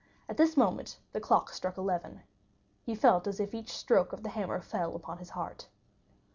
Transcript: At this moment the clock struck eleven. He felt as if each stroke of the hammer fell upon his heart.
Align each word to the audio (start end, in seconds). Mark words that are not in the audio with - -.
At 0.27 0.35
this 0.37 0.57
moment 0.57 0.97
the 1.11 1.19
clock 1.19 1.51
struck 1.51 1.77
eleven. 1.77 2.21
He 2.81 2.95
felt 2.95 3.27
as 3.27 3.39
if 3.39 3.53
each 3.53 3.69
stroke 3.77 4.11
of 4.13 4.23
the 4.23 4.29
hammer 4.29 4.59
fell 4.59 4.95
upon 4.95 5.19
his 5.19 5.29
heart. 5.37 5.67